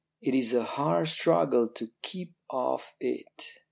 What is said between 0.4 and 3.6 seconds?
a hard struggle to keep off it.